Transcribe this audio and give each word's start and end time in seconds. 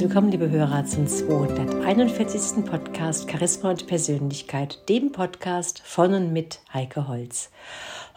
Willkommen, 0.00 0.30
liebe 0.30 0.48
Hörer, 0.48 0.86
zum 0.86 1.06
241. 1.06 2.64
Podcast 2.64 3.30
Charisma 3.30 3.68
und 3.68 3.86
Persönlichkeit, 3.86 4.88
dem 4.88 5.12
Podcast 5.12 5.82
von 5.84 6.14
und 6.14 6.32
mit 6.32 6.60
Heike 6.72 7.06
Holz. 7.06 7.50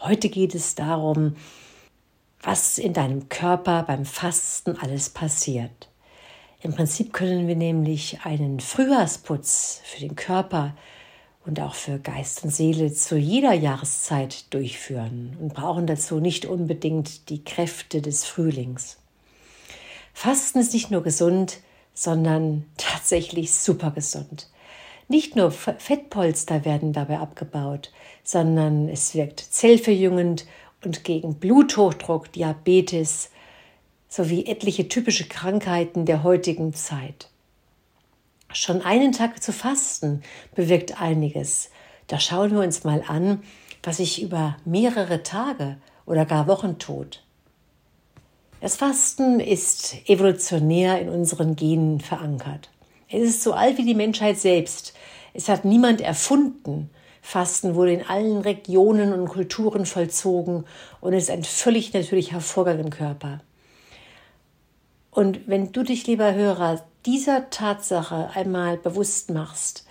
Heute 0.00 0.30
geht 0.30 0.54
es 0.54 0.74
darum, 0.74 1.36
was 2.42 2.78
in 2.78 2.94
deinem 2.94 3.28
Körper 3.28 3.82
beim 3.82 4.06
Fasten 4.06 4.78
alles 4.78 5.10
passiert. 5.10 5.90
Im 6.62 6.72
Prinzip 6.72 7.12
können 7.12 7.48
wir 7.48 7.56
nämlich 7.56 8.20
einen 8.24 8.60
Frühjahrsputz 8.60 9.82
für 9.84 10.00
den 10.00 10.16
Körper 10.16 10.74
und 11.44 11.60
auch 11.60 11.74
für 11.74 11.98
Geist 11.98 12.44
und 12.44 12.50
Seele 12.50 12.94
zu 12.94 13.18
jeder 13.18 13.52
Jahreszeit 13.52 14.54
durchführen 14.54 15.36
und 15.38 15.52
brauchen 15.52 15.86
dazu 15.86 16.18
nicht 16.18 16.46
unbedingt 16.46 17.28
die 17.28 17.44
Kräfte 17.44 18.00
des 18.00 18.24
Frühlings. 18.24 18.96
Fasten 20.14 20.60
ist 20.60 20.72
nicht 20.72 20.90
nur 20.90 21.02
gesund, 21.02 21.58
sondern 21.94 22.66
tatsächlich 22.76 23.52
super 23.52 23.90
gesund. 23.90 24.48
Nicht 25.08 25.36
nur 25.36 25.50
Fettpolster 25.50 26.64
werden 26.64 26.92
dabei 26.92 27.18
abgebaut, 27.18 27.92
sondern 28.22 28.88
es 28.88 29.14
wirkt 29.14 29.40
zellverjüngend 29.40 30.46
und 30.82 31.04
gegen 31.04 31.34
Bluthochdruck, 31.34 32.32
Diabetes 32.32 33.30
sowie 34.08 34.46
etliche 34.46 34.88
typische 34.88 35.26
Krankheiten 35.26 36.06
der 36.06 36.22
heutigen 36.22 36.72
Zeit. 36.72 37.28
Schon 38.52 38.82
einen 38.82 39.12
Tag 39.12 39.42
zu 39.42 39.52
fasten 39.52 40.22
bewirkt 40.54 41.00
einiges. 41.00 41.70
Da 42.06 42.20
schauen 42.20 42.52
wir 42.52 42.60
uns 42.60 42.84
mal 42.84 43.02
an, 43.06 43.42
was 43.82 43.96
sich 43.96 44.22
über 44.22 44.56
mehrere 44.64 45.22
Tage 45.22 45.78
oder 46.06 46.24
gar 46.24 46.46
Wochen 46.46 46.78
tut. 46.78 47.23
Das 48.64 48.76
Fasten 48.76 49.40
ist 49.40 49.94
evolutionär 50.08 50.98
in 50.98 51.10
unseren 51.10 51.54
Genen 51.54 52.00
verankert. 52.00 52.70
Es 53.10 53.20
ist 53.20 53.42
so 53.42 53.52
alt 53.52 53.76
wie 53.76 53.84
die 53.84 53.94
Menschheit 53.94 54.38
selbst. 54.38 54.94
Es 55.34 55.50
hat 55.50 55.66
niemand 55.66 56.00
erfunden. 56.00 56.88
Fasten 57.20 57.74
wurde 57.74 57.92
in 57.92 58.06
allen 58.06 58.38
Regionen 58.38 59.12
und 59.12 59.28
Kulturen 59.28 59.84
vollzogen 59.84 60.64
und 61.02 61.12
ist 61.12 61.28
ein 61.28 61.44
völlig 61.44 61.92
natürlicher 61.92 62.40
Vorgang 62.40 62.78
im 62.78 62.88
Körper. 62.88 63.42
Und 65.10 65.46
wenn 65.46 65.72
du 65.72 65.82
dich, 65.82 66.06
lieber 66.06 66.32
Hörer, 66.32 66.86
dieser 67.04 67.50
Tatsache 67.50 68.30
einmal 68.32 68.78
bewusst 68.78 69.30
machst, 69.30 69.84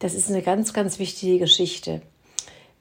das 0.00 0.12
ist 0.12 0.28
eine 0.28 0.42
ganz, 0.42 0.74
ganz 0.74 0.98
wichtige 0.98 1.38
Geschichte 1.38 2.02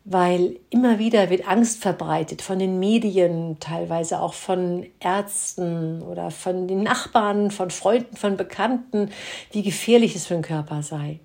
weil 0.09 0.57
immer 0.69 0.99
wieder 0.99 1.29
wird 1.29 1.49
Angst 1.49 1.81
verbreitet 1.81 2.41
von 2.41 2.59
den 2.59 2.79
Medien, 2.79 3.57
teilweise 3.59 4.21
auch 4.21 4.33
von 4.33 4.85
Ärzten 5.01 6.01
oder 6.01 6.31
von 6.31 6.65
den 6.69 6.81
Nachbarn, 6.81 7.51
von 7.51 7.71
Freunden, 7.71 8.15
von 8.15 8.37
Bekannten, 8.37 9.09
wie 9.51 9.63
gefährlich 9.63 10.15
es 10.15 10.25
für 10.25 10.35
den 10.35 10.43
Körper 10.43 10.81
sei. 10.81 11.19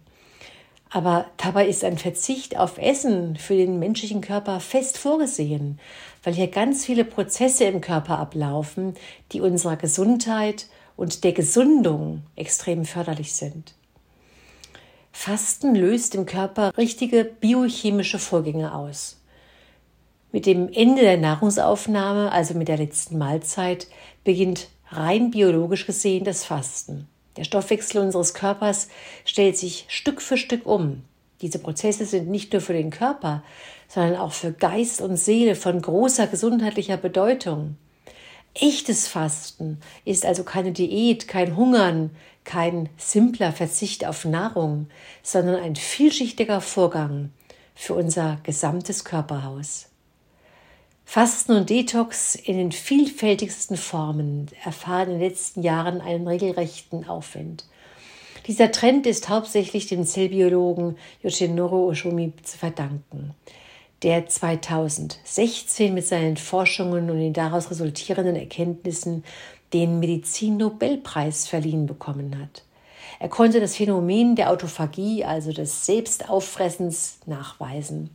Aber 0.91 1.27
dabei 1.37 1.69
ist 1.69 1.85
ein 1.85 1.97
Verzicht 1.97 2.59
auf 2.59 2.77
Essen 2.77 3.37
für 3.37 3.55
den 3.55 3.79
menschlichen 3.79 4.21
Körper 4.21 4.59
fest 4.59 4.99
vorgesehen, 4.99 5.79
weil 6.25 6.35
hier 6.35 6.49
ganz 6.49 6.85
viele 6.85 7.05
Prozesse 7.05 7.65
im 7.65 7.81
Körper 7.81 8.19
ablaufen, 8.19 8.95
die 9.31 9.41
unserer 9.41 9.77
Gesundheit 9.77 10.67
und 10.97 11.23
der 11.23 11.33
Gesundung 11.33 12.23
extrem 12.35 12.85
förderlich 12.85 13.33
sind. 13.33 13.75
Fasten 15.13 15.75
löst 15.75 16.15
im 16.15 16.27
Körper 16.27 16.77
richtige 16.77 17.25
biochemische 17.25 18.19
Vorgänge 18.19 18.75
aus. 18.75 19.19
Mit 20.33 20.47
dem 20.47 20.73
Ende 20.73 21.03
der 21.03 21.19
Nahrungsaufnahme, 21.19 22.33
also 22.33 22.55
mit 22.55 22.69
der 22.69 22.79
letzten 22.79 23.19
Mahlzeit, 23.19 23.87
beginnt 24.25 24.69
rein 24.89 25.31
biologisch 25.31 25.87
gesehen 25.87 26.25
das 26.25 26.45
Fasten. 26.45 27.07
Der 27.37 27.45
Stoffwechsel 27.45 28.03
unseres 28.03 28.35
Körpers 28.35 28.89
stellt 29.25 29.57
sich 29.57 29.85
Stück 29.89 30.21
für 30.21 30.37
Stück 30.37 30.67
um. 30.67 31.05
Diese 31.43 31.59
Prozesse 31.59 32.07
sind 32.07 32.31
nicht 32.31 32.53
nur 32.53 32.63
für 32.63 32.73
den 32.73 32.91
Körper, 32.91 33.43
sondern 33.89 34.17
auch 34.17 34.33
für 34.33 34.53
Geist 34.53 35.01
und 35.01 35.17
Seele 35.17 35.55
von 35.55 35.81
großer 35.81 36.27
gesundheitlicher 36.27 36.97
Bedeutung. 36.97 37.77
Echtes 38.55 39.09
Fasten 39.09 39.81
ist 40.05 40.27
also 40.27 40.45
keine 40.45 40.73
Diät, 40.73 41.27
kein 41.27 41.57
Hungern, 41.57 42.11
kein 42.45 42.91
simpler 42.99 43.53
Verzicht 43.53 44.05
auf 44.05 44.25
Nahrung, 44.25 44.89
sondern 45.23 45.57
ein 45.57 45.77
vielschichtiger 45.77 46.61
Vorgang 46.61 47.31
für 47.75 47.95
unser 47.95 48.39
gesamtes 48.43 49.05
Körperhaus. 49.05 49.89
Fasten 51.05 51.53
und 51.53 51.71
Detox 51.71 52.35
in 52.35 52.57
den 52.57 52.73
vielfältigsten 52.73 53.77
Formen 53.77 54.49
erfahren 54.65 55.11
in 55.11 55.19
den 55.19 55.29
letzten 55.29 55.63
Jahren 55.63 56.01
einen 56.01 56.27
regelrechten 56.27 57.07
Aufwind. 57.09 57.65
Dieser 58.47 58.73
Trend 58.73 59.07
ist 59.07 59.29
hauptsächlich 59.29 59.87
dem 59.87 60.05
Zellbiologen 60.05 60.97
Yoshinoro 61.23 61.87
Oshumi 61.87 62.33
zu 62.43 62.59
verdanken, 62.59 63.35
der 64.03 64.27
2016 64.27 65.95
mit 65.95 66.07
seinen 66.07 66.37
Forschungen 66.37 67.11
und 67.11 67.19
den 67.19 67.33
daraus 67.33 67.71
resultierenden 67.71 68.37
Erkenntnissen 68.37 69.25
den 69.73 70.01
Medizin-Nobelpreis 70.01 71.47
verliehen 71.47 71.87
bekommen 71.87 72.39
hat. 72.39 72.63
Er 73.21 73.29
konnte 73.29 73.61
das 73.61 73.77
Phänomen 73.77 74.35
der 74.35 74.51
Autophagie, 74.51 75.25
also 75.25 75.53
des 75.53 75.87
Selbstauffressens, 75.87 77.19
nachweisen. 77.27 78.11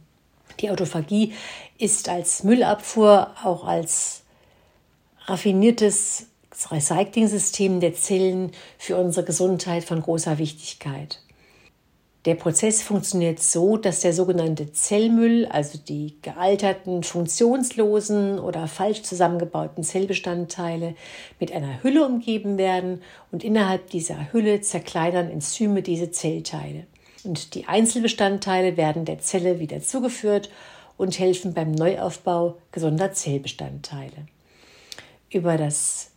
Die 0.60 0.70
Autophagie 0.70 1.34
ist 1.78 2.10
als 2.10 2.44
Müllabfuhr, 2.44 3.32
auch 3.44 3.66
als 3.66 4.24
raffiniertes 5.26 6.28
Recycling-System 6.70 7.80
der 7.80 7.94
Zellen 7.94 8.52
für 8.78 8.98
unsere 8.98 9.26
Gesundheit 9.26 9.84
von 9.84 10.02
großer 10.02 10.38
Wichtigkeit. 10.38 11.22
Der 12.28 12.36
Prozess 12.36 12.82
funktioniert 12.82 13.40
so, 13.40 13.78
dass 13.78 14.02
der 14.02 14.12
sogenannte 14.12 14.74
Zellmüll, 14.74 15.46
also 15.46 15.78
die 15.78 16.18
gealterten, 16.22 17.04
funktionslosen 17.04 18.38
oder 18.38 18.68
falsch 18.68 19.04
zusammengebauten 19.04 19.82
Zellbestandteile, 19.82 20.96
mit 21.40 21.54
einer 21.54 21.82
Hülle 21.84 22.06
umgeben 22.06 22.58
werden 22.58 23.02
und 23.32 23.46
innerhalb 23.46 23.92
dieser 23.92 24.34
Hülle 24.34 24.60
zerkleinern 24.60 25.30
Enzyme 25.30 25.82
diese 25.82 26.12
Zellteile. 26.12 26.86
Und 27.24 27.56
die 27.56 27.66
Einzelbestandteile 27.66 28.76
werden 28.76 29.06
der 29.06 29.20
Zelle 29.20 29.62
wieder 29.62 29.80
zugeführt 29.80 30.50
und 30.98 31.18
helfen 31.20 31.54
beim 31.54 31.72
Neuaufbau 31.72 32.58
gesunder 32.74 33.14
Zellbestandteile. 33.14 34.28
Über 35.30 35.56
das 35.56 36.12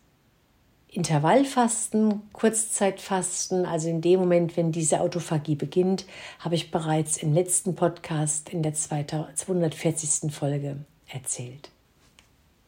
Intervallfasten, 0.93 2.23
Kurzzeitfasten, 2.33 3.65
also 3.65 3.89
in 3.89 4.01
dem 4.01 4.19
Moment, 4.19 4.57
wenn 4.57 4.73
diese 4.73 5.01
Autophagie 5.01 5.55
beginnt, 5.55 6.05
habe 6.41 6.57
ich 6.57 6.73
bereits 6.73 7.17
im 7.17 7.33
letzten 7.33 7.77
Podcast 7.77 8.49
in 8.49 8.65
der 8.65 8.75
240. 8.75 10.33
Folge 10.33 10.79
erzählt. 11.07 11.71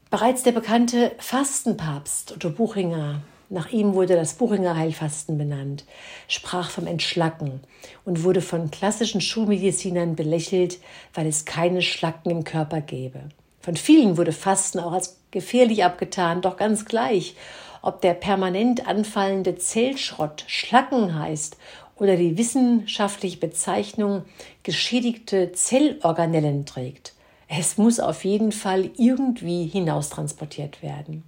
Bereits 0.08 0.44
der 0.44 0.52
bekannte 0.52 1.12
Fastenpapst 1.18 2.32
Otto 2.32 2.50
Buchinger, 2.50 3.22
nach 3.48 3.70
ihm 3.72 3.94
wurde 3.94 4.14
das 4.14 4.34
Buchinger 4.34 4.76
Heilfasten 4.76 5.36
benannt, 5.36 5.84
sprach 6.28 6.70
vom 6.70 6.86
Entschlacken 6.86 7.60
und 8.04 8.22
wurde 8.22 8.40
von 8.40 8.70
klassischen 8.70 9.20
Schulmedizinern 9.20 10.14
belächelt, 10.14 10.78
weil 11.12 11.26
es 11.26 11.44
keine 11.44 11.82
Schlacken 11.82 12.30
im 12.30 12.44
Körper 12.44 12.80
gäbe. 12.80 13.20
Von 13.60 13.76
vielen 13.76 14.16
wurde 14.16 14.32
Fasten 14.32 14.78
auch 14.78 14.92
als 14.92 15.18
gefährlich 15.32 15.84
abgetan, 15.84 16.40
doch 16.40 16.56
ganz 16.56 16.84
gleich, 16.84 17.34
ob 17.82 18.00
der 18.00 18.14
permanent 18.14 18.86
anfallende 18.86 19.56
Zellschrott 19.56 20.44
Schlacken 20.46 21.18
heißt 21.18 21.56
oder 21.96 22.16
die 22.16 22.38
wissenschaftliche 22.38 23.38
Bezeichnung 23.38 24.24
geschädigte 24.62 25.52
Zellorganellen 25.52 26.64
trägt. 26.64 27.12
Es 27.48 27.76
muss 27.76 28.00
auf 28.00 28.24
jeden 28.24 28.50
Fall 28.50 28.90
irgendwie 28.96 29.66
hinaustransportiert 29.66 30.82
werden. 30.82 31.22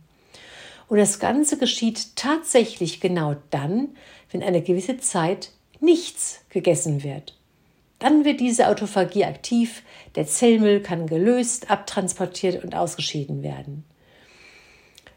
Und 0.89 0.99
das 0.99 1.19
Ganze 1.19 1.59
geschieht 1.59 2.17
tatsächlich 2.17 3.01
genau 3.01 3.37
dann, 3.51 3.89
wenn 4.31 4.43
eine 4.43 4.62
gewisse 4.62 4.99
Zeit 4.99 5.51
nichts 5.81 6.41
gegessen 6.49 7.03
wird. 7.03 7.37
Dann 7.99 8.25
wird 8.25 8.41
diese 8.41 8.69
Autophagie 8.69 9.25
aktiv, 9.25 9.83
der 10.15 10.27
Zellmüll 10.27 10.81
kann 10.81 11.06
gelöst, 11.06 11.71
abtransportiert 11.71 12.62
und 12.65 12.75
ausgeschieden 12.75 13.43
werden. 13.43 13.85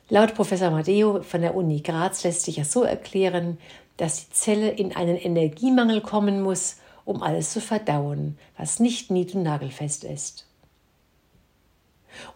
Laut 0.10 0.36
Professor 0.36 0.70
Amadeo 0.70 1.22
von 1.22 1.42
der 1.42 1.56
Uni 1.56 1.82
Graz 1.82 2.24
lässt 2.24 2.44
sich 2.44 2.56
das 2.56 2.72
so 2.72 2.84
erklären, 2.84 3.58
dass 3.98 4.28
die 4.28 4.34
Zelle 4.34 4.70
in 4.70 4.96
einen 4.96 5.18
Energiemangel 5.18 6.02
kommen 6.02 6.42
muss, 6.42 6.78
um 7.04 7.22
alles 7.22 7.52
zu 7.52 7.60
verdauen, 7.60 8.38
was 8.58 8.80
nicht 8.80 9.12
nied- 9.12 9.36
und 9.36 9.44
nagelfest 9.44 10.04
ist. 10.04 10.46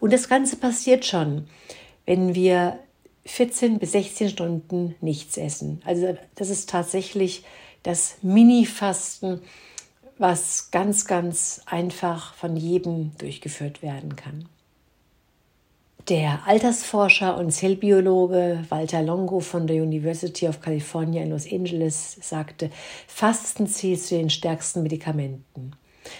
Und 0.00 0.12
das 0.12 0.28
Ganze 0.28 0.56
passiert 0.56 1.06
schon, 1.06 1.48
wenn 2.04 2.34
wir 2.34 2.78
14 3.24 3.78
bis 3.78 3.92
16 3.92 4.28
Stunden 4.28 4.94
nichts 5.00 5.36
essen. 5.36 5.80
Also 5.84 6.16
das 6.34 6.50
ist 6.50 6.68
tatsächlich 6.68 7.44
das 7.82 8.16
Mini-Fasten, 8.22 9.40
was 10.18 10.70
ganz, 10.70 11.06
ganz 11.06 11.62
einfach 11.66 12.34
von 12.34 12.56
jedem 12.56 13.16
durchgeführt 13.18 13.82
werden 13.82 14.16
kann. 14.16 14.48
Der 16.08 16.40
Altersforscher 16.46 17.36
und 17.36 17.52
Zellbiologe 17.52 18.64
Walter 18.70 19.02
Longo 19.02 19.38
von 19.38 19.68
der 19.68 19.80
University 19.80 20.48
of 20.48 20.60
California 20.60 21.22
in 21.22 21.30
Los 21.30 21.46
Angeles 21.50 22.18
sagte, 22.20 22.70
Fasten 23.06 23.68
zählt 23.68 24.02
zu 24.02 24.16
den 24.16 24.28
stärksten 24.28 24.82
Medikamenten. 24.82 25.76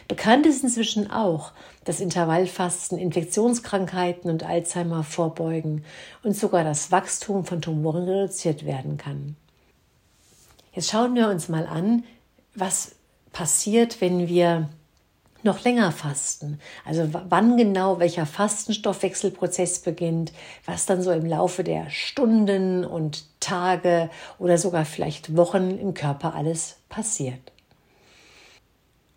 Bekannt 0.07 0.47
ist 0.47 0.63
inzwischen 0.63 1.11
auch, 1.11 1.51
dass 1.85 1.99
Intervallfasten 1.99 2.97
Infektionskrankheiten 2.97 4.31
und 4.31 4.45
Alzheimer 4.45 5.03
vorbeugen 5.03 5.85
und 6.23 6.37
sogar 6.37 6.63
das 6.63 6.93
Wachstum 6.93 7.45
von 7.45 7.61
Tumoren 7.61 8.09
reduziert 8.09 8.65
werden 8.65 8.99
kann. 8.99 9.35
Jetzt 10.73 10.91
schauen 10.91 11.17
wir 11.17 11.29
uns 11.29 11.49
mal 11.49 11.67
an, 11.67 12.05
was 12.55 12.95
passiert, 13.33 14.01
wenn 14.01 14.29
wir 14.29 14.69
noch 15.45 15.65
länger 15.65 15.93
fasten. 15.93 16.61
Also 16.85 17.09
wann 17.13 17.57
genau 17.57 17.99
welcher 17.99 18.27
Fastenstoffwechselprozess 18.27 19.81
beginnt, 19.81 20.33
was 20.65 20.87
dann 20.87 21.03
so 21.03 21.11
im 21.11 21.27
Laufe 21.27 21.65
der 21.65 21.91
Stunden 21.91 22.85
und 22.85 23.25
Tage 23.41 24.11
oder 24.39 24.59
sogar 24.59 24.85
vielleicht 24.85 25.37
Wochen 25.37 25.79
im 25.79 25.95
Körper 25.95 26.35
alles 26.35 26.77
passiert. 26.89 27.53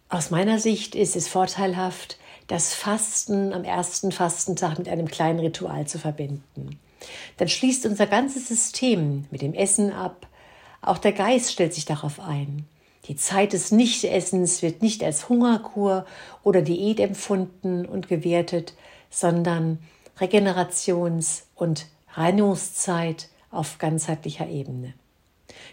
Aus 0.10 0.32
meiner 0.32 0.60
Sicht 0.60 0.96
ist 0.96 1.16
es 1.16 1.28
vorteilhaft, 1.28 2.18
das 2.48 2.74
Fasten 2.74 3.54
am 3.54 3.64
ersten 3.64 4.12
Fastentag 4.12 4.78
mit 4.78 4.88
einem 4.88 5.08
kleinen 5.08 5.40
Ritual 5.40 5.88
zu 5.88 5.98
verbinden. 5.98 6.80
Dann 7.38 7.50
schließt 7.50 7.86
unser 7.86 8.08
ganzes 8.08 8.48
System 8.48 9.26
mit 9.32 9.42
dem 9.42 9.54
Essen 9.54 9.92
ab. 9.92 10.28
Auch 10.82 10.98
der 10.98 11.12
Geist 11.12 11.52
stellt 11.52 11.74
sich 11.74 11.86
darauf 11.86 12.20
ein. 12.20 12.68
Die 13.08 13.16
Zeit 13.16 13.54
des 13.54 13.72
Nichtessens 13.72 14.62
wird 14.64 14.82
nicht 14.82 15.04
als 15.04 15.30
Hungerkur 15.30 16.06
oder 16.44 16.62
Diät 16.62 17.00
empfunden 17.00 17.86
und 17.86 18.08
gewertet, 18.08 18.74
sondern 19.12 19.80
Regenerations- 20.20 21.44
und 21.54 21.86
Reinigungszeit 22.14 23.30
auf 23.52 23.78
ganzheitlicher 23.78 24.48
Ebene. 24.48 24.94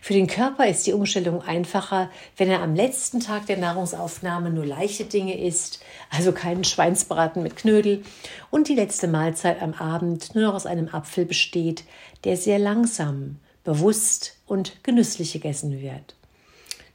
Für 0.00 0.12
den 0.12 0.26
Körper 0.26 0.66
ist 0.66 0.86
die 0.86 0.92
Umstellung 0.92 1.42
einfacher, 1.42 2.10
wenn 2.36 2.50
er 2.50 2.60
am 2.60 2.74
letzten 2.74 3.20
Tag 3.20 3.46
der 3.46 3.56
Nahrungsaufnahme 3.56 4.50
nur 4.50 4.66
leichte 4.66 5.04
Dinge 5.04 5.38
isst, 5.38 5.82
also 6.10 6.32
keinen 6.32 6.64
Schweinsbraten 6.64 7.42
mit 7.42 7.56
Knödel, 7.56 8.02
und 8.50 8.68
die 8.68 8.74
letzte 8.74 9.08
Mahlzeit 9.08 9.62
am 9.62 9.74
Abend 9.74 10.34
nur 10.34 10.44
noch 10.44 10.54
aus 10.54 10.66
einem 10.66 10.88
Apfel 10.88 11.24
besteht, 11.24 11.84
der 12.24 12.36
sehr 12.36 12.58
langsam, 12.58 13.38
bewusst 13.64 14.36
und 14.46 14.82
genüsslich 14.82 15.32
gegessen 15.32 15.80
wird. 15.80 16.16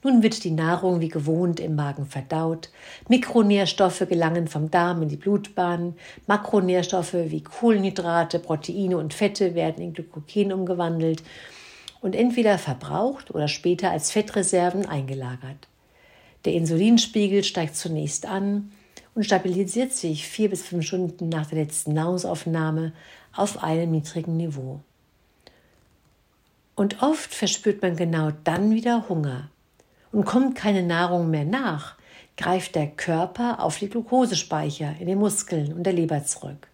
Nun 0.03 0.21
wird 0.21 0.44
die 0.44 0.51
Nahrung 0.51 1.01
wie 1.01 1.09
gewohnt 1.09 1.59
im 1.59 1.75
Magen 1.75 2.05
verdaut. 2.05 2.69
Mikronährstoffe 3.09 4.05
gelangen 4.07 4.47
vom 4.47 4.69
Darm 4.69 5.01
in 5.01 5.09
die 5.09 5.15
Blutbahn. 5.15 5.95
Makronährstoffe 6.27 7.13
wie 7.13 7.41
Kohlenhydrate, 7.41 8.39
Proteine 8.39 8.97
und 8.97 9.13
Fette 9.13 9.55
werden 9.55 9.83
in 9.83 9.94
Glykogen 9.94 10.53
umgewandelt 10.53 11.23
und 12.01 12.15
entweder 12.15 12.57
verbraucht 12.57 13.33
oder 13.33 13.47
später 13.47 13.89
als 13.89 14.11
Fettreserven 14.11 14.85
eingelagert. 14.85 15.67
Der 16.45 16.53
Insulinspiegel 16.53 17.44
steigt 17.44 17.75
zunächst 17.75 18.27
an 18.27 18.71
und 19.15 19.23
stabilisiert 19.23 19.94
sich 19.94 20.27
vier 20.27 20.49
bis 20.49 20.61
fünf 20.61 20.85
Stunden 20.85 21.27
nach 21.27 21.47
der 21.47 21.57
letzten 21.57 21.94
Nahrungsaufnahme 21.94 22.94
auf 23.35 23.63
einem 23.63 23.91
niedrigen 23.91 24.38
Niveau. 24.38 24.79
Und 26.75 27.01
oft 27.01 27.33
verspürt 27.33 27.81
man 27.81 27.95
genau 27.95 28.31
dann 28.44 28.75
wieder 28.75 29.09
Hunger. 29.09 29.49
Und 30.17 30.25
kommt 30.25 30.55
keine 30.55 30.81
Nahrung 30.81 31.29
mehr 31.29 31.45
nach, 31.45 31.95
greift 32.37 32.73
der 32.73 32.87
Körper 32.87 33.63
auf 33.63 33.77
die 33.77 33.87
Glukosespeicher 33.87 34.95
in 34.99 35.05
den 35.05 35.19
Muskeln 35.19 35.71
und 35.71 35.83
der 35.83 35.93
Leber 35.93 36.25
zurück. 36.25 36.69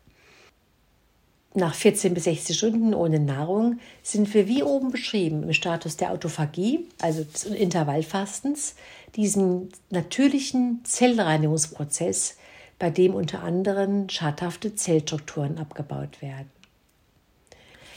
Nach 1.54 1.76
14 1.76 2.14
bis 2.14 2.24
60 2.24 2.58
Stunden 2.58 2.94
ohne 2.94 3.20
Nahrung 3.20 3.82
sind 4.02 4.34
wir 4.34 4.48
wie 4.48 4.64
oben 4.64 4.92
beschrieben 4.92 5.44
im 5.44 5.52
Status 5.52 5.98
der 5.98 6.14
Autophagie, 6.14 6.88
also 7.02 7.26
des 7.26 7.44
Intervallfastens, 7.44 8.76
diesem 9.18 9.68
natürlichen 9.90 10.80
Zellreinigungsprozess, 10.86 12.38
bei 12.80 12.92
dem 12.92 13.14
unter 13.14 13.44
anderem 13.44 14.08
schadhafte 14.08 14.74
Zellstrukturen 14.76 15.58
abgebaut 15.58 16.22
werden. 16.22 16.50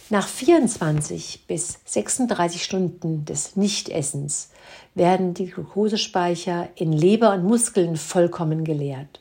Nach 0.08 0.29
24 0.29 1.47
bis 1.49 1.79
36 1.85 2.62
Stunden 2.62 3.25
des 3.25 3.56
Nichtessens 3.56 4.50
werden 4.94 5.35
die 5.35 5.47
Glukosespeicher 5.47 6.69
in 6.76 6.93
Leber 6.93 7.32
und 7.32 7.43
Muskeln 7.43 7.97
vollkommen 7.97 8.62
geleert. 8.62 9.20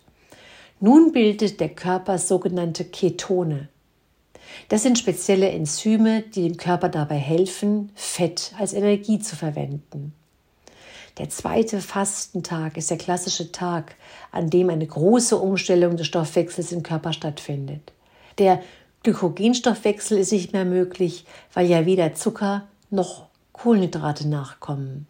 Nun 0.80 1.12
bildet 1.12 1.60
der 1.60 1.70
Körper 1.70 2.20
sogenannte 2.20 2.86
Ketone. 2.86 3.68
Das 4.70 4.84
sind 4.84 5.00
spezielle 5.00 5.50
Enzyme, 5.50 6.22
die 6.22 6.44
dem 6.44 6.58
Körper 6.58 6.90
dabei 6.90 7.18
helfen, 7.18 7.92
Fett 7.96 8.54
als 8.60 8.74
Energie 8.74 9.18
zu 9.18 9.36
verwenden. 9.36 10.14
Der 11.18 11.30
zweite 11.30 11.82
Fastentag 11.82 12.78
ist 12.78 12.92
der 12.92 12.98
klassische 12.98 13.52
Tag, 13.52 13.96
an 14.32 14.52
dem 14.52 14.70
eine 14.70 14.86
große 14.86 15.36
Umstellung 15.36 15.98
des 15.98 16.06
Stoffwechsels 16.06 16.72
im 16.72 16.84
Körper 16.84 17.12
stattfindet. 17.12 17.92
Der 18.38 18.62
Glykogenstoffwechsel 19.06 20.18
ist 20.18 20.34
nicht 20.34 20.52
mehr 20.52 20.66
möglich, 20.66 21.26
weil 21.54 21.68
ja 21.68 21.86
weder 21.86 22.14
Zucker 22.14 22.68
noch 22.90 23.28
Kohlenhydrate 23.54 24.28
nachkommen. 24.28 25.08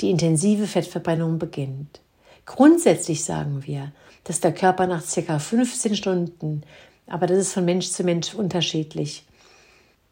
Die 0.00 0.10
intensive 0.10 0.66
Fettverbrennung 0.66 1.38
beginnt. 1.38 2.00
Grundsätzlich 2.44 3.24
sagen 3.24 3.66
wir, 3.66 3.92
dass 4.24 4.40
der 4.40 4.52
Körper 4.52 4.86
nach 4.86 5.02
ca. 5.02 5.38
15 5.38 5.96
Stunden 5.96 6.62
aber 7.06 7.26
das 7.26 7.38
ist 7.38 7.52
von 7.52 7.64
Mensch 7.64 7.88
zu 7.90 8.04
Mensch 8.04 8.34
unterschiedlich. 8.34 9.24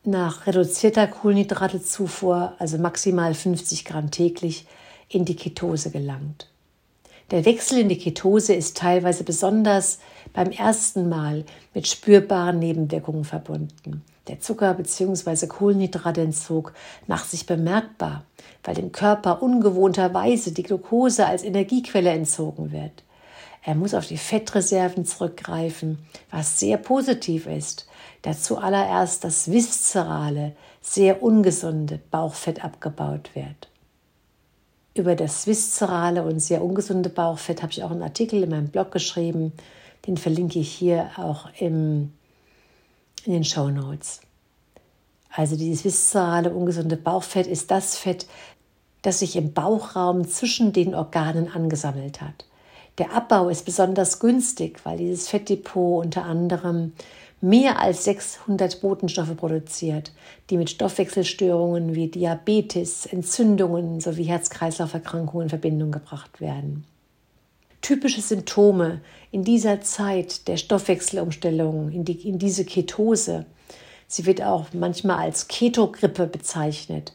Nach 0.05 0.47
reduzierter 0.47 1.07
Kohlenhydratezufuhr, 1.07 2.55
also 2.59 2.79
maximal 2.79 3.35
50 3.35 3.85
Gramm 3.85 4.11
täglich, 4.11 4.67
in 5.09 5.25
die 5.25 5.37
Ketose 5.37 5.91
gelangt. 5.91 6.49
Der 7.31 7.45
Wechsel 7.47 7.79
in 7.79 7.89
die 7.89 7.99
Ketose 7.99 8.55
ist 8.55 8.77
teilweise 8.77 9.25
besonders 9.25 9.99
beim 10.35 10.51
ersten 10.51 11.09
Mal 11.09 11.45
mit 11.73 11.87
spürbaren 11.87 12.59
Nebenwirkungen 12.59 13.25
verbunden. 13.25 14.03
Der 14.29 14.41
Zucker- 14.41 14.75
bzw. 14.75 15.47
Kohlenhydratentzug 15.47 16.73
macht 17.07 17.31
sich 17.31 17.47
bemerkbar, 17.47 18.25
weil 18.63 18.75
dem 18.75 18.93
Körper 18.93 19.43
ungewohnterweise 19.43 20.53
die 20.53 20.63
Glucose 20.63 21.27
als 21.27 21.45
Energiequelle 21.45 22.11
entzogen 22.11 22.73
wird. 22.73 23.03
Er 23.63 23.75
muss 23.75 23.95
auf 23.95 24.07
die 24.07 24.19
Fettreserven 24.19 25.07
zurückgreifen, 25.07 25.99
was 26.31 26.59
sehr 26.59 26.77
positiv 26.77 27.47
ist, 27.47 27.87
da 28.21 28.33
zuallererst 28.33 29.25
das 29.25 29.51
viszerale, 29.51 30.55
sehr 30.83 31.23
ungesunde 31.23 31.99
Bauchfett 32.11 32.63
abgebaut 32.63 33.31
wird. 33.35 33.69
Über 34.97 35.17
das 35.17 35.49
viszerale 35.49 36.23
und 36.23 36.39
sehr 36.39 36.63
ungesunde 36.63 37.09
Bauchfett 37.11 37.63
habe 37.63 37.73
ich 37.73 37.83
auch 37.83 37.91
einen 37.91 38.03
Artikel 38.03 38.45
in 38.45 38.51
meinem 38.51 38.69
Blog 38.69 38.93
geschrieben. 38.93 39.53
Den 40.07 40.17
verlinke 40.17 40.61
ich 40.61 40.71
hier 40.71 41.11
auch 41.17 41.49
im, 41.59 42.13
in 43.25 43.33
den 43.33 43.45
Show 43.45 43.71
Notes. 43.71 44.21
Also 45.31 45.57
dieses 45.57 45.85
viszerale, 45.85 46.55
ungesunde 46.55 46.97
Bauchfett 46.97 47.49
ist 47.49 47.73
das 47.73 47.97
Fett, 47.97 48.27
das 49.03 49.19
sich 49.19 49.35
im 49.35 49.53
Bauchraum 49.53 50.29
zwischen 50.29 50.73
den 50.73 50.95
Organen 50.95 51.51
angesammelt 51.51 52.21
hat. 52.21 52.45
Der 52.99 53.13
Abbau 53.13 53.49
ist 53.49 53.65
besonders 53.65 54.21
günstig, 54.21 54.79
weil 54.85 54.99
dieses 54.99 55.29
Fettdepot 55.29 56.05
unter 56.05 56.25
anderem 56.25 56.93
mehr 57.45 57.79
als 57.79 58.05
600 58.05 58.81
Botenstoffe 58.81 59.37
produziert, 59.37 60.13
die 60.49 60.57
mit 60.57 60.71
Stoffwechselstörungen 60.71 61.95
wie 61.95 62.09
Diabetes, 62.09 63.05
Entzündungen 63.05 64.01
sowie 64.01 64.25
Herz-Kreislauf-Erkrankungen 64.25 65.45
in 65.45 65.51
Verbindung 65.51 65.93
gebracht 65.93 66.41
werden. 66.41 66.85
Typische 67.83 68.23
Symptome 68.23 69.03
in 69.31 69.45
dieser 69.45 69.83
Zeit 69.83 70.49
der 70.49 70.57
Stoffwechselumstellung 70.57 71.91
in, 71.91 72.07
die, 72.07 72.27
in 72.27 72.39
diese 72.39 72.65
Ketose, 72.65 73.45
sie 74.09 74.25
wird 74.25 74.43
auch 74.43 74.69
manchmal 74.73 75.19
als 75.19 75.47
Ketogrippe 75.47 76.27
bezeichnet, 76.27 77.13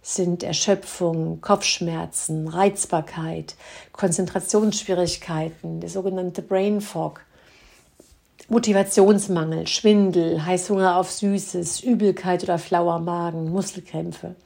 sind 0.00 0.42
Erschöpfung, 0.42 1.42
Kopfschmerzen, 1.42 2.48
Reizbarkeit, 2.48 3.56
Konzentrationsschwierigkeiten, 3.92 5.80
der 5.80 5.90
sogenannte 5.90 6.40
Brain 6.40 6.80
Fog, 6.80 7.25
Motivationsmangel, 8.48 9.66
Schwindel, 9.66 10.46
Heißhunger 10.46 10.96
auf 10.96 11.10
Süßes, 11.10 11.80
Übelkeit 11.80 12.44
oder 12.44 12.58
flauer 12.58 13.00
Magen, 13.00 13.50
Muskelkrämpfe. 13.50 14.36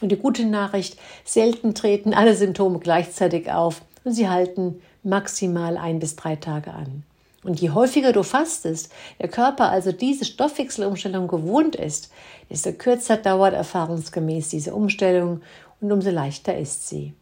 Und 0.00 0.10
die 0.10 0.16
gute 0.16 0.44
Nachricht, 0.44 0.98
selten 1.24 1.74
treten 1.74 2.12
alle 2.12 2.34
Symptome 2.34 2.80
gleichzeitig 2.80 3.52
auf 3.52 3.82
und 4.04 4.12
sie 4.12 4.28
halten 4.28 4.80
maximal 5.04 5.76
ein 5.76 6.00
bis 6.00 6.16
drei 6.16 6.34
Tage 6.36 6.72
an. 6.72 7.04
Und 7.44 7.60
je 7.60 7.70
häufiger 7.70 8.12
du 8.12 8.24
fastest, 8.24 8.90
der 9.20 9.28
Körper 9.28 9.70
also 9.70 9.92
diese 9.92 10.24
Stoffwechselumstellung 10.24 11.28
gewohnt 11.28 11.76
ist, 11.76 12.10
desto 12.50 12.72
kürzer 12.72 13.16
dauert 13.16 13.54
erfahrungsgemäß 13.54 14.48
diese 14.48 14.74
Umstellung 14.74 15.42
und 15.80 15.92
umso 15.92 16.10
leichter 16.10 16.58
ist 16.58 16.88
sie. 16.88 17.14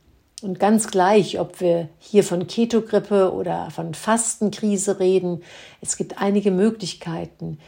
Und 0.44 0.60
ganz 0.60 0.88
gleich, 0.88 1.40
ob 1.40 1.62
wir 1.62 1.88
hier 1.98 2.22
von 2.22 2.46
Ketogrippe 2.46 3.32
oder 3.32 3.70
von 3.70 3.94
Fastenkrise 3.94 5.00
reden, 5.00 5.42
es 5.80 5.96
gibt 5.96 6.18
einige 6.18 6.50
Möglichkeiten, 6.50 7.58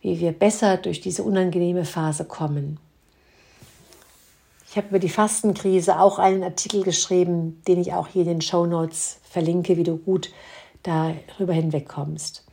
wie 0.00 0.18
wir 0.18 0.32
besser 0.32 0.76
durch 0.76 1.00
diese 1.00 1.22
unangenehme 1.22 1.84
Phase 1.84 2.24
kommen. 2.24 2.80
Ich 4.68 4.76
habe 4.76 4.88
über 4.88 4.98
die 4.98 5.10
Fastenkrise 5.10 6.00
auch 6.00 6.18
einen 6.18 6.42
Artikel 6.42 6.82
geschrieben, 6.82 7.62
den 7.68 7.80
ich 7.80 7.92
auch 7.92 8.08
hier 8.08 8.22
in 8.22 8.28
den 8.28 8.40
Show 8.40 8.66
Notes 8.66 9.20
verlinke, 9.22 9.76
wie 9.76 9.84
du 9.84 9.96
gut 9.96 10.32
darüber 10.82 11.52
hinwegkommst. 11.52 12.44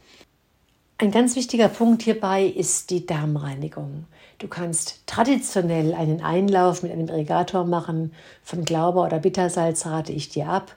Ein 0.99 1.09
ganz 1.09 1.35
wichtiger 1.35 1.69
Punkt 1.69 2.03
hierbei 2.03 2.45
ist 2.45 2.91
die 2.91 3.07
Darmreinigung. 3.07 4.05
Du 4.41 4.47
kannst 4.47 5.05
traditionell 5.05 5.93
einen 5.93 6.21
Einlauf 6.21 6.81
mit 6.81 6.91
einem 6.91 7.07
Irrigator 7.07 7.63
machen. 7.63 8.11
Von 8.41 8.65
Glauber 8.65 9.05
oder 9.05 9.19
Bittersalz 9.19 9.85
rate 9.85 10.13
ich 10.13 10.29
dir 10.29 10.47
ab. 10.47 10.75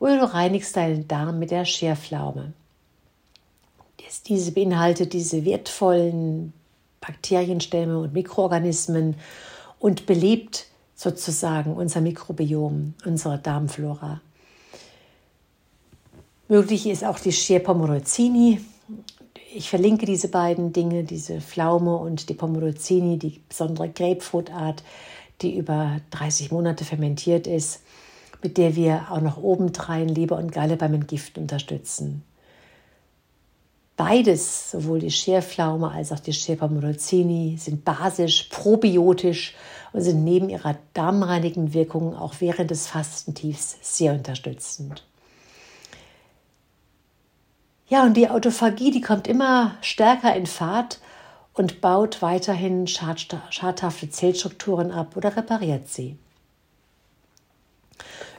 Oder 0.00 0.18
du 0.18 0.34
reinigst 0.34 0.76
deinen 0.76 1.06
Darm 1.06 1.38
mit 1.38 1.52
der 1.52 1.64
Scherflaume. 1.64 2.52
Diese 4.26 4.50
beinhaltet 4.50 5.12
diese 5.12 5.44
wertvollen 5.44 6.52
Bakterienstämme 7.00 8.00
und 8.00 8.14
Mikroorganismen 8.14 9.14
und 9.78 10.06
belebt 10.06 10.66
sozusagen 10.96 11.74
unser 11.74 12.00
Mikrobiom, 12.00 12.94
unsere 13.04 13.38
Darmflora. 13.38 14.20
Möglich 16.48 16.88
ist 16.88 17.04
auch 17.04 17.20
die 17.20 17.32
Scher 17.32 17.60
Pomorozini. 17.60 18.60
Ich 19.56 19.70
verlinke 19.70 20.04
diese 20.04 20.26
beiden 20.26 20.72
Dinge, 20.72 21.04
diese 21.04 21.40
Pflaume 21.40 21.96
und 21.96 22.28
die 22.28 22.34
Pomorozini, 22.34 23.20
die 23.20 23.40
besondere 23.48 23.88
Grapefruitart, 23.88 24.82
die 25.42 25.56
über 25.56 26.00
30 26.10 26.50
Monate 26.50 26.84
fermentiert 26.84 27.46
ist, 27.46 27.80
mit 28.42 28.58
der 28.58 28.74
wir 28.74 29.06
auch 29.10 29.20
noch 29.20 29.36
obendrein 29.36 30.08
Leber 30.08 30.38
und 30.38 30.50
Galle 30.50 30.76
beim 30.76 30.94
Entgiften 30.94 31.44
unterstützen. 31.44 32.24
Beides, 33.96 34.72
sowohl 34.72 34.98
die 34.98 35.12
Scherpflaume 35.12 35.88
als 35.88 36.10
auch 36.10 36.18
die 36.18 36.32
Scherpamorozini, 36.32 37.56
sind 37.56 37.84
basisch, 37.84 38.48
probiotisch 38.50 39.54
und 39.92 40.00
sind 40.00 40.24
neben 40.24 40.48
ihrer 40.48 40.74
darmreinigenden 40.94 41.74
Wirkung 41.74 42.16
auch 42.16 42.34
während 42.40 42.72
des 42.72 42.88
Fastentiefs 42.88 43.76
sehr 43.82 44.14
unterstützend. 44.14 45.04
Ja, 47.86 48.04
und 48.04 48.16
die 48.16 48.30
Autophagie, 48.30 48.90
die 48.90 49.02
kommt 49.02 49.28
immer 49.28 49.76
stärker 49.82 50.34
in 50.34 50.46
Fahrt 50.46 51.00
und 51.52 51.80
baut 51.80 52.22
weiterhin 52.22 52.86
schadhafte 52.86 54.10
Zellstrukturen 54.10 54.90
ab 54.90 55.16
oder 55.16 55.36
repariert 55.36 55.88
sie. 55.88 56.16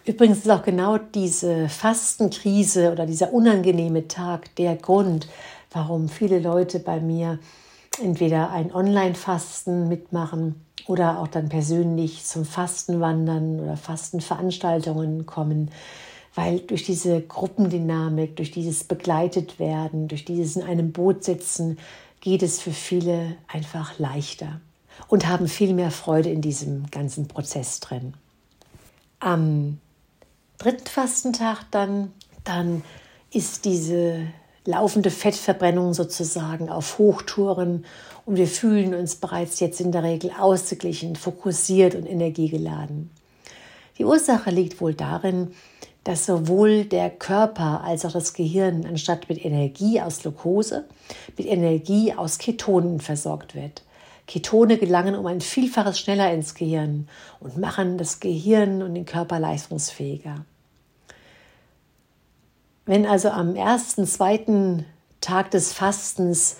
Übrigens 0.03 0.39
ist 0.39 0.49
auch 0.49 0.63
genau 0.63 0.97
diese 0.97 1.69
Fastenkrise 1.69 2.91
oder 2.91 3.05
dieser 3.05 3.33
unangenehme 3.33 4.07
Tag 4.07 4.53
der 4.55 4.75
Grund, 4.75 5.27
warum 5.71 6.09
viele 6.09 6.39
Leute 6.39 6.79
bei 6.79 6.99
mir 6.99 7.39
entweder 8.01 8.51
ein 8.51 8.73
Online-Fasten 8.73 9.87
mitmachen 9.87 10.63
oder 10.87 11.19
auch 11.19 11.27
dann 11.27 11.49
persönlich 11.49 12.23
zum 12.25 12.45
Fasten 12.45 12.99
wandern 12.99 13.59
oder 13.59 13.77
Fastenveranstaltungen 13.77 15.25
kommen, 15.25 15.71
weil 16.35 16.59
durch 16.59 16.83
diese 16.83 17.21
Gruppendynamik, 17.21 18.35
durch 18.35 18.51
dieses 18.51 18.83
begleitet 18.83 19.57
werden, 19.57 20.09
durch 20.09 20.25
dieses 20.25 20.57
in 20.57 20.63
einem 20.63 20.91
Boot 20.91 21.23
sitzen, 21.23 21.79
geht 22.19 22.43
es 22.43 22.61
für 22.61 22.71
viele 22.71 23.37
einfach 23.47 23.97
leichter 23.97 24.59
und 25.07 25.27
haben 25.27 25.47
viel 25.47 25.73
mehr 25.73 25.91
Freude 25.91 26.29
in 26.29 26.41
diesem 26.41 26.91
ganzen 26.91 27.27
Prozess 27.27 27.79
drin. 27.79 28.13
Am 29.19 29.79
dritten 30.57 30.87
Fastentag 30.87 31.65
dann, 31.71 32.11
dann 32.43 32.83
ist 33.31 33.65
diese 33.65 34.27
laufende 34.65 35.11
Fettverbrennung 35.11 35.93
sozusagen 35.93 36.69
auf 36.69 36.97
Hochtouren 36.97 37.85
und 38.25 38.35
wir 38.35 38.47
fühlen 38.47 38.93
uns 38.93 39.15
bereits 39.15 39.59
jetzt 39.59 39.79
in 39.79 39.91
der 39.91 40.03
Regel 40.03 40.31
ausgeglichen, 40.37 41.15
fokussiert 41.15 41.95
und 41.95 42.05
energiegeladen. 42.05 43.11
Die 43.97 44.05
Ursache 44.05 44.49
liegt 44.49 44.81
wohl 44.81 44.93
darin, 44.93 45.53
dass 46.05 46.27
sowohl 46.27 46.85
der 46.85 47.09
Körper 47.09 47.83
als 47.83 48.05
auch 48.05 48.11
das 48.11 48.33
Gehirn 48.33 48.85
anstatt 48.85 49.27
mit 49.27 49.43
Energie 49.43 49.99
aus 49.99 50.19
Glucose 50.19 50.85
mit 51.35 51.47
Energie 51.47 52.13
aus 52.13 52.37
Ketonen 52.37 53.01
versorgt 53.01 53.55
wird. 53.55 53.81
Ketone 54.27 54.77
gelangen 54.77 55.15
um 55.15 55.25
ein 55.25 55.41
Vielfaches 55.41 55.99
schneller 55.99 56.31
ins 56.31 56.53
Gehirn 56.53 57.09
und 57.39 57.57
machen 57.57 57.97
das 57.97 58.19
Gehirn 58.19 58.81
und 58.81 58.93
den 58.93 59.05
Körper 59.05 59.39
leistungsfähiger. 59.39 60.45
Wenn 62.85 63.07
also 63.07 63.29
am 63.29 63.55
ersten, 63.55 64.05
zweiten 64.05 64.85
Tag 65.21 65.51
des 65.51 65.73
Fastens 65.73 66.57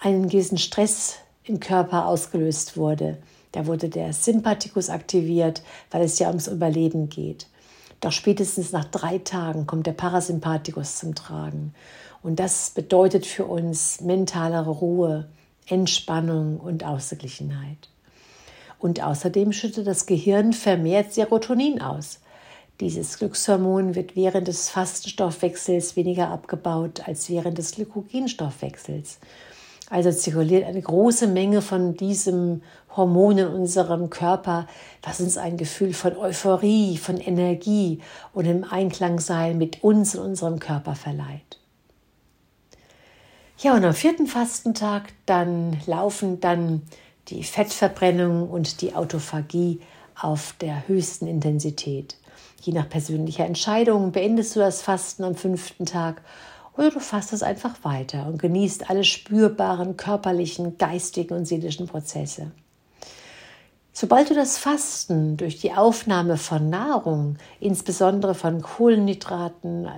ein 0.00 0.28
gewissen 0.28 0.58
Stress 0.58 1.16
im 1.44 1.58
Körper 1.58 2.06
ausgelöst 2.06 2.76
wurde, 2.76 3.16
da 3.52 3.66
wurde 3.66 3.88
der 3.88 4.12
Sympathikus 4.12 4.90
aktiviert, 4.90 5.62
weil 5.90 6.02
es 6.02 6.18
ja 6.18 6.28
ums 6.28 6.48
Überleben 6.48 7.08
geht. 7.08 7.46
Doch 8.04 8.12
spätestens 8.12 8.70
nach 8.70 8.84
drei 8.84 9.16
Tagen 9.16 9.66
kommt 9.66 9.86
der 9.86 9.94
Parasympathikus 9.94 10.98
zum 10.98 11.14
Tragen. 11.14 11.72
Und 12.22 12.38
das 12.38 12.68
bedeutet 12.68 13.24
für 13.24 13.46
uns 13.46 14.02
mentalere 14.02 14.68
Ruhe, 14.68 15.30
Entspannung 15.66 16.60
und 16.60 16.84
Ausgeglichenheit. 16.84 17.88
Und 18.78 19.02
außerdem 19.02 19.54
schüttet 19.54 19.86
das 19.86 20.04
Gehirn 20.04 20.52
vermehrt 20.52 21.14
Serotonin 21.14 21.80
aus. 21.80 22.20
Dieses 22.78 23.18
Glückshormon 23.18 23.94
wird 23.94 24.16
während 24.16 24.48
des 24.48 24.68
Fastenstoffwechsels 24.68 25.96
weniger 25.96 26.28
abgebaut 26.28 27.08
als 27.08 27.30
während 27.30 27.56
des 27.56 27.72
Glykogenstoffwechsels. 27.72 29.18
Also 29.94 30.10
zirkuliert 30.10 30.64
eine 30.64 30.82
große 30.82 31.28
Menge 31.28 31.62
von 31.62 31.96
diesem 31.96 32.62
Hormon 32.96 33.38
in 33.38 33.46
unserem 33.46 34.10
Körper, 34.10 34.66
was 35.04 35.20
uns 35.20 35.38
ein 35.38 35.56
Gefühl 35.56 35.94
von 35.94 36.16
Euphorie, 36.16 36.96
von 36.96 37.18
Energie 37.18 38.00
und 38.32 38.46
im 38.46 38.64
Einklang 38.64 39.20
sein 39.20 39.56
mit 39.56 39.84
uns 39.84 40.16
und 40.16 40.24
unserem 40.24 40.58
Körper 40.58 40.96
verleiht. 40.96 41.60
Ja, 43.58 43.76
und 43.76 43.84
am 43.84 43.94
vierten 43.94 44.26
Fastentag 44.26 45.12
dann 45.26 45.78
laufen 45.86 46.40
dann 46.40 46.82
die 47.28 47.44
Fettverbrennung 47.44 48.50
und 48.50 48.80
die 48.80 48.96
Autophagie 48.96 49.78
auf 50.20 50.56
der 50.60 50.88
höchsten 50.88 51.28
Intensität. 51.28 52.16
Je 52.60 52.72
nach 52.72 52.88
persönlicher 52.88 53.46
Entscheidung 53.46 54.10
beendest 54.10 54.56
du 54.56 54.58
das 54.58 54.82
Fasten 54.82 55.22
am 55.22 55.36
fünften 55.36 55.86
Tag 55.86 56.20
oder 56.76 56.90
du 56.90 57.00
fastest 57.00 57.42
einfach 57.42 57.84
weiter 57.84 58.26
und 58.26 58.38
genießt 58.38 58.90
alle 58.90 59.04
spürbaren 59.04 59.96
körperlichen, 59.96 60.76
geistigen 60.76 61.34
und 61.34 61.46
seelischen 61.46 61.86
Prozesse. 61.86 62.50
Sobald 63.92 64.28
du 64.30 64.34
das 64.34 64.58
Fasten 64.58 65.36
durch 65.36 65.60
die 65.60 65.72
Aufnahme 65.72 66.36
von 66.36 66.68
Nahrung, 66.68 67.36
insbesondere 67.60 68.34
von 68.34 68.60
Kohlenhydraten 68.60 69.88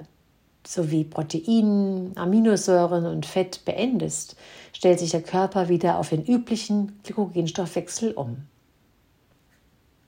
sowie 0.67 1.05
Proteinen, 1.05 2.15
Aminosäuren 2.17 3.07
und 3.07 3.25
Fett 3.25 3.65
beendest, 3.65 4.37
stellt 4.75 4.99
sich 4.99 5.13
der 5.13 5.23
Körper 5.23 5.71
wieder 5.71 5.99
auf 5.99 6.11
den 6.11 6.25
üblichen 6.25 7.01
Glykogenstoffwechsel 7.05 8.13
um. 8.13 8.47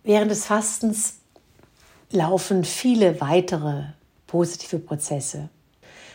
Während 0.02 0.30
des 0.30 0.44
Fastens 0.44 1.20
laufen 2.10 2.64
viele 2.64 3.20
weitere 3.22 3.84
positive 4.26 4.78
Prozesse. 4.78 5.48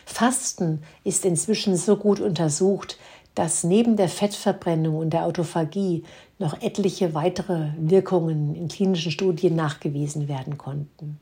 Fasten 0.06 0.82
ist 1.02 1.24
inzwischen 1.24 1.76
so 1.76 1.96
gut 1.96 2.20
untersucht, 2.20 2.98
dass 3.34 3.64
neben 3.64 3.96
der 3.96 4.08
Fettverbrennung 4.08 4.96
und 4.96 5.10
der 5.10 5.24
Autophagie 5.24 6.04
noch 6.38 6.60
etliche 6.62 7.14
weitere 7.14 7.70
Wirkungen 7.78 8.54
in 8.54 8.68
klinischen 8.68 9.10
Studien 9.10 9.56
nachgewiesen 9.56 10.28
werden 10.28 10.56
konnten. 10.56 11.18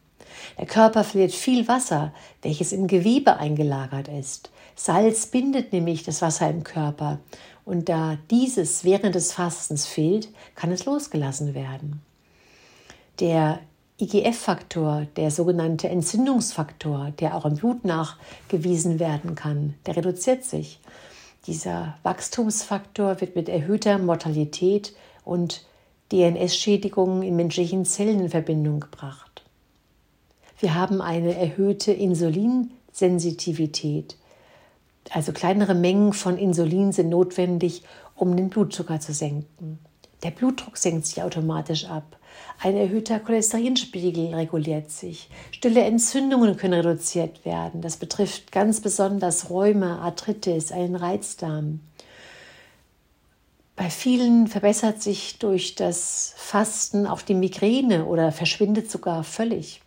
Der 0.59 0.67
Körper 0.67 1.05
verliert 1.05 1.33
viel 1.33 1.69
Wasser, 1.69 2.12
welches 2.43 2.73
im 2.73 2.87
Gewebe 2.87 3.37
eingelagert 3.37 4.09
ist. 4.09 4.51
Salz 4.75 5.27
bindet 5.27 5.73
nämlich 5.73 6.03
das 6.03 6.23
Wasser 6.23 6.49
im 6.51 6.65
Körper 6.65 7.19
und 7.65 7.89
da 7.89 8.19
dieses 8.31 8.85
während 8.85 9.15
des 9.15 9.33
Fastens 9.33 9.87
fehlt, 9.87 10.29
kann 10.55 10.73
es 10.73 10.85
losgelassen 10.85 11.55
werden. 11.55 12.03
Der 13.21 13.61
IGF-Faktor, 14.02 15.06
der 15.16 15.30
sogenannte 15.30 15.88
Entzündungsfaktor, 15.88 17.12
der 17.21 17.37
auch 17.37 17.44
im 17.44 17.54
Blut 17.54 17.85
nachgewiesen 17.85 18.99
werden 18.99 19.37
kann, 19.37 19.75
der 19.87 19.97
reduziert 19.97 20.44
sich. 20.44 20.80
Dieser 21.47 21.94
Wachstumsfaktor 22.02 23.21
wird 23.21 23.37
mit 23.37 23.49
erhöhter 23.49 23.99
Mortalität 23.99 24.92
und 25.25 25.64
DNS-Schädigungen 26.11 27.23
in 27.23 27.37
menschlichen 27.37 27.85
Zellen 27.85 28.18
in 28.21 28.28
Verbindung 28.28 28.80
gebracht. 28.80 29.44
Wir 30.59 30.75
haben 30.75 31.00
eine 31.00 31.37
erhöhte 31.37 31.92
Insulinsensitivität. 31.92 34.16
Also 35.11 35.30
kleinere 35.32 35.75
Mengen 35.75 36.12
von 36.12 36.38
Insulin 36.38 36.90
sind 36.92 37.09
notwendig, 37.09 37.85
um 38.16 38.37
den 38.37 38.50
Blutzucker 38.50 38.99
zu 38.99 39.12
senken. 39.12 39.78
Der 40.23 40.31
Blutdruck 40.31 40.76
senkt 40.76 41.07
sich 41.07 41.23
automatisch 41.23 41.87
ab. 41.87 42.17
Ein 42.61 42.76
erhöhter 42.76 43.19
Cholesterinspiegel 43.19 44.35
reguliert 44.35 44.91
sich. 44.91 45.29
Stille 45.50 45.83
Entzündungen 45.83 46.57
können 46.57 46.75
reduziert 46.75 47.45
werden. 47.45 47.83
Das 47.83 47.97
betrifft 47.97 48.52
ganz 48.52 48.81
besonders 48.81 49.50
Rheuma, 49.50 49.99
Arthritis, 49.99 50.71
einen 50.71 50.95
Reizdarm. 50.95 51.81
Bei 53.75 53.91
vielen 53.91 54.47
verbessert 54.47 55.02
sich 55.02 55.38
durch 55.38 55.75
das 55.75 56.35
Fasten 56.37 57.07
auch 57.07 57.23
die 57.23 57.35
Migräne 57.35 58.05
oder 58.05 58.31
verschwindet 58.31 58.91
sogar 58.91 59.25
völlig. 59.25 59.81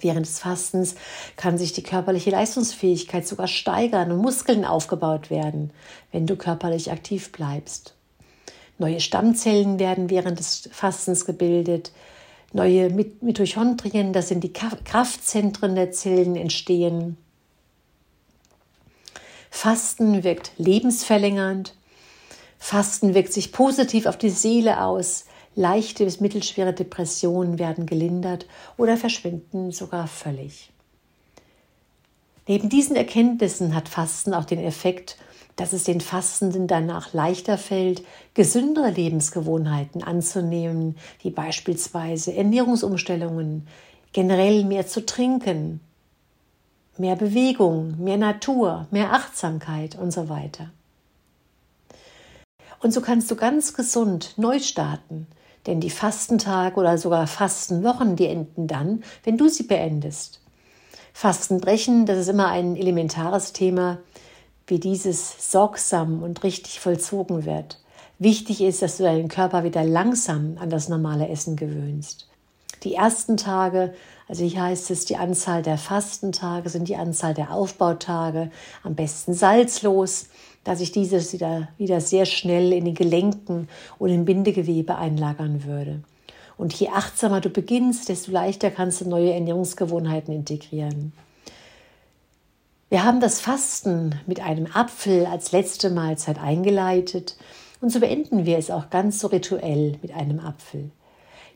Während 0.00 0.26
des 0.26 0.38
Fastens 0.38 0.94
kann 1.36 1.58
sich 1.58 1.72
die 1.72 1.82
körperliche 1.82 2.30
Leistungsfähigkeit 2.30 3.26
sogar 3.26 3.48
steigern 3.48 4.12
und 4.12 4.18
Muskeln 4.18 4.64
aufgebaut 4.64 5.28
werden, 5.28 5.72
wenn 6.12 6.26
du 6.26 6.36
körperlich 6.36 6.92
aktiv 6.92 7.32
bleibst. 7.32 7.97
Neue 8.78 9.00
Stammzellen 9.00 9.78
werden 9.78 10.08
während 10.08 10.38
des 10.38 10.68
Fastens 10.72 11.24
gebildet, 11.24 11.92
neue 12.52 12.90
Mitochondrien, 12.90 14.12
das 14.12 14.28
sind 14.28 14.42
die 14.42 14.52
Kraftzentren 14.52 15.74
der 15.74 15.90
Zellen, 15.90 16.36
entstehen. 16.36 17.16
Fasten 19.50 20.22
wirkt 20.22 20.52
lebensverlängernd. 20.56 21.74
Fasten 22.58 23.14
wirkt 23.14 23.32
sich 23.32 23.52
positiv 23.52 24.06
auf 24.06 24.16
die 24.16 24.30
Seele 24.30 24.82
aus. 24.82 25.24
Leichte 25.56 26.04
bis 26.04 26.20
mittelschwere 26.20 26.72
Depressionen 26.72 27.58
werden 27.58 27.86
gelindert 27.86 28.46
oder 28.76 28.96
verschwinden 28.96 29.72
sogar 29.72 30.06
völlig. 30.06 30.70
Neben 32.46 32.68
diesen 32.68 32.94
Erkenntnissen 32.94 33.74
hat 33.74 33.88
Fasten 33.88 34.32
auch 34.32 34.44
den 34.44 34.60
Effekt, 34.60 35.16
dass 35.58 35.72
es 35.72 35.82
den 35.82 36.00
Fastenden 36.00 36.68
danach 36.68 37.12
leichter 37.12 37.58
fällt, 37.58 38.04
gesündere 38.32 38.90
Lebensgewohnheiten 38.90 40.04
anzunehmen, 40.04 40.96
wie 41.20 41.30
beispielsweise 41.30 42.32
Ernährungsumstellungen, 42.32 43.66
generell 44.12 44.64
mehr 44.64 44.86
zu 44.86 45.04
trinken, 45.04 45.80
mehr 46.96 47.16
Bewegung, 47.16 47.96
mehr 47.98 48.18
Natur, 48.18 48.86
mehr 48.92 49.12
Achtsamkeit 49.12 49.98
und 49.98 50.12
so 50.12 50.28
weiter. 50.28 50.70
Und 52.80 52.94
so 52.94 53.00
kannst 53.00 53.28
du 53.28 53.34
ganz 53.34 53.74
gesund 53.74 54.34
neu 54.36 54.60
starten, 54.60 55.26
denn 55.66 55.80
die 55.80 55.90
Fastentage 55.90 56.76
oder 56.76 56.98
sogar 56.98 57.26
Fastenwochen, 57.26 58.14
die 58.14 58.28
enden 58.28 58.68
dann, 58.68 59.02
wenn 59.24 59.36
du 59.36 59.48
sie 59.48 59.64
beendest. 59.64 60.40
Fastenbrechen, 61.12 62.06
das 62.06 62.18
ist 62.18 62.28
immer 62.28 62.46
ein 62.46 62.76
elementares 62.76 63.52
Thema, 63.52 63.98
wie 64.68 64.78
dieses 64.78 65.50
sorgsam 65.50 66.22
und 66.22 66.44
richtig 66.44 66.78
vollzogen 66.78 67.44
wird. 67.44 67.80
Wichtig 68.18 68.60
ist, 68.60 68.82
dass 68.82 68.98
du 68.98 69.02
deinen 69.02 69.28
Körper 69.28 69.64
wieder 69.64 69.84
langsam 69.84 70.56
an 70.60 70.70
das 70.70 70.88
normale 70.88 71.28
Essen 71.28 71.56
gewöhnst. 71.56 72.28
Die 72.84 72.94
ersten 72.94 73.36
Tage, 73.36 73.94
also 74.28 74.44
hier 74.44 74.62
heißt 74.62 74.90
es, 74.90 75.04
die 75.04 75.16
Anzahl 75.16 75.62
der 75.62 75.78
Fastentage 75.78 76.68
sind 76.68 76.88
die 76.88 76.96
Anzahl 76.96 77.34
der 77.34 77.52
Aufbautage, 77.52 78.50
am 78.84 78.94
besten 78.94 79.34
salzlos, 79.34 80.28
da 80.64 80.76
sich 80.76 80.92
dieses 80.92 81.32
wieder, 81.32 81.68
wieder 81.78 82.00
sehr 82.00 82.26
schnell 82.26 82.72
in 82.72 82.84
den 82.84 82.94
Gelenken 82.94 83.68
und 83.98 84.10
im 84.10 84.24
Bindegewebe 84.24 84.96
einlagern 84.96 85.64
würde. 85.64 86.02
Und 86.56 86.74
je 86.74 86.88
achtsamer 86.88 87.40
du 87.40 87.50
beginnst, 87.50 88.08
desto 88.08 88.32
leichter 88.32 88.70
kannst 88.70 89.00
du 89.00 89.08
neue 89.08 89.32
Ernährungsgewohnheiten 89.32 90.34
integrieren. 90.34 91.12
Wir 92.90 93.04
haben 93.04 93.20
das 93.20 93.38
Fasten 93.38 94.18
mit 94.26 94.40
einem 94.40 94.66
Apfel 94.72 95.26
als 95.26 95.52
letzte 95.52 95.90
Mahlzeit 95.90 96.38
eingeleitet 96.38 97.36
und 97.82 97.90
so 97.90 98.00
beenden 98.00 98.46
wir 98.46 98.56
es 98.56 98.70
auch 98.70 98.88
ganz 98.88 99.18
so 99.18 99.26
rituell 99.26 99.98
mit 100.00 100.14
einem 100.14 100.40
Apfel. 100.40 100.90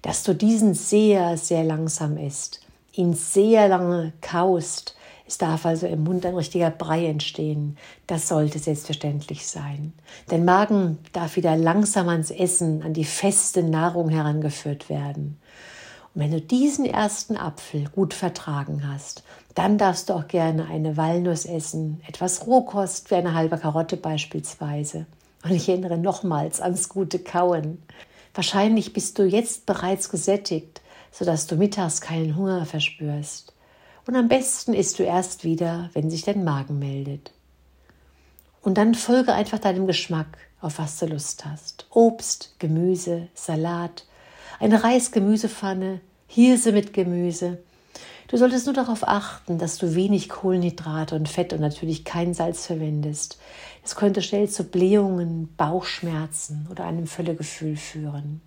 Dass 0.03 0.25
du 0.25 0.35
diesen 0.35 0.75
sehr, 0.75 1.39
sehr 1.39 1.65
langsam 1.65 2.19
isst, 2.19 2.61
ihn 2.93 3.15
sehr 3.15 3.69
lange 3.69 4.13
kaust, 4.21 4.95
es 5.27 5.39
darf 5.39 5.65
also 5.65 5.87
im 5.87 6.05
Mund 6.05 6.27
ein 6.27 6.35
richtiger 6.35 6.69
Brei 6.69 7.07
entstehen. 7.07 7.79
Das 8.07 8.29
sollte 8.29 8.59
selbstverständlich 8.59 9.47
sein. 9.47 9.95
Dein 10.29 10.45
Magen 10.45 10.99
darf 11.15 11.37
wieder 11.37 11.57
langsam 11.57 12.11
ans 12.11 12.31
Essen, 12.31 12.83
an 12.83 12.93
die 12.93 13.07
feste 13.07 13.63
Nahrung 13.63 14.11
herangeführt 14.11 14.91
werden. 14.91 15.39
Und 16.15 16.21
wenn 16.21 16.31
du 16.31 16.43
diesen 16.43 16.85
ersten 16.85 17.39
Apfel 17.39 17.89
gut 17.89 18.13
vertragen 18.13 18.87
hast, 18.87 19.23
dann 19.55 19.79
darfst 19.79 20.09
du 20.09 20.15
auch 20.15 20.29
gerne 20.29 20.67
eine 20.67 20.97
Walnuss 20.97 21.45
essen, 21.45 22.01
etwas 22.07 22.47
Rohkost 22.47 23.11
wie 23.11 23.17
eine 23.17 23.35
halbe 23.35 23.59
Karotte 23.59 23.97
beispielsweise. 23.97 25.07
Und 25.45 25.51
ich 25.51 25.69
erinnere 25.69 25.99
nochmals 25.99 26.61
ans 26.61 26.89
gute 26.89 27.19
Kauen. 27.19 27.83
Wahrscheinlich 28.35 28.93
bist 28.93 29.19
du 29.19 29.25
jetzt 29.25 29.67
bereits 29.67 30.09
gesättigt, 30.09 30.81
sodass 31.11 31.47
du 31.47 31.57
mittags 31.57 32.01
keinen 32.01 32.37
Hunger 32.37 32.65
verspürst. 32.65 33.53
Und 34.07 34.17
am 34.17 34.29
besten 34.29 34.73
isst 34.73 34.99
du 34.99 35.03
erst 35.03 35.45
wieder, 35.45 35.91
wenn 35.93 36.11
sich 36.11 36.23
dein 36.23 36.45
Magen 36.45 36.79
meldet. 36.79 37.33
Und 38.63 38.79
dann 38.79 38.95
folge 38.95 39.33
einfach 39.33 39.59
deinem 39.59 39.87
Geschmack, 39.87 40.39
auf 40.61 40.79
was 40.79 40.99
du 40.99 41.07
Lust 41.07 41.45
hast. 41.45 41.87
Obst, 41.91 42.55
Gemüse, 42.59 43.29
Salat, 43.35 44.07
eine 44.61 44.83
Reisgemüsepfanne, 44.83 46.01
Hirse 46.27 46.73
mit 46.73 46.93
Gemüse. 46.93 47.59
Du 48.33 48.39
solltest 48.39 48.65
nur 48.65 48.75
darauf 48.75 49.07
achten, 49.07 49.59
dass 49.59 49.77
du 49.77 49.95
wenig 49.95 50.31
Kohlenhydrate 50.31 51.15
und 51.15 51.29
Fett 51.29 51.53
und 51.53 51.61
natürlich 51.61 52.03
kein 52.03 52.33
Salz 52.33 52.65
verwendest. 52.65 53.39
Es 53.85 53.95
könnte 53.95 54.23
schnell 54.23 54.49
zu 54.49 54.65
Blähungen, 54.65 55.55
Bauchschmerzen 55.59 56.67
oder 56.71 56.85
einem 56.87 57.07
Völlegefühl 57.07 57.77
führen. 57.77 58.41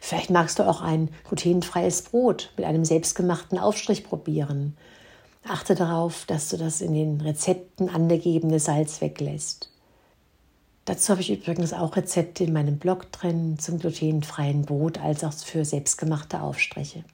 Vielleicht 0.00 0.30
magst 0.30 0.58
du 0.58 0.66
auch 0.66 0.80
ein 0.80 1.10
glutenfreies 1.28 2.00
Brot 2.04 2.54
mit 2.56 2.64
einem 2.64 2.86
selbstgemachten 2.86 3.58
Aufstrich 3.58 4.04
probieren. 4.04 4.74
Achte 5.46 5.74
darauf, 5.74 6.24
dass 6.24 6.48
du 6.48 6.56
das 6.56 6.80
in 6.80 6.94
den 6.94 7.20
Rezepten 7.20 7.90
angegebene 7.90 8.58
Salz 8.58 9.02
weglässt. 9.02 9.70
Dazu 10.86 11.10
habe 11.10 11.20
ich 11.20 11.30
übrigens 11.30 11.74
auch 11.74 11.94
Rezepte 11.94 12.44
in 12.44 12.54
meinem 12.54 12.78
Blog 12.78 13.12
drin 13.12 13.58
zum 13.58 13.78
glutenfreien 13.78 14.62
Brot 14.62 14.96
als 14.96 15.24
auch 15.24 15.34
für 15.34 15.66
selbstgemachte 15.66 16.40
Aufstriche. 16.40 17.04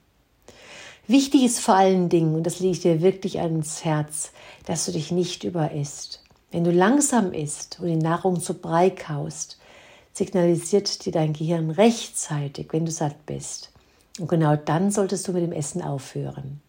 Wichtig 1.09 1.43
ist 1.43 1.61
vor 1.61 1.75
allen 1.75 2.11
Dingen, 2.11 2.35
und 2.35 2.45
das 2.45 2.61
lege 2.61 2.73
ich 2.73 2.81
dir 2.81 3.01
wirklich 3.01 3.41
ans 3.41 3.83
Herz, 3.83 4.31
dass 4.67 4.85
du 4.85 4.93
dich 4.93 5.11
nicht 5.11 5.43
überisst. 5.43 6.23
Wenn 6.51 6.65
du 6.65 6.71
langsam 6.71 7.33
isst 7.33 7.81
und 7.81 7.87
die 7.87 7.97
Nahrung 7.97 8.41
zu 8.41 8.53
Brei 8.53 8.91
kaust, 8.91 9.59
signalisiert 10.13 11.07
dir 11.07 11.13
dein 11.13 11.33
Gehirn 11.33 11.71
rechtzeitig, 11.71 12.69
wenn 12.73 12.85
du 12.85 12.93
satt 12.93 13.25
bist. 13.25 13.73
Und 14.19 14.29
genau 14.29 14.57
dann 14.57 14.91
solltest 14.91 15.27
du 15.27 15.33
mit 15.33 15.43
dem 15.43 15.53
Essen 15.53 15.81
aufhören. 15.81 16.61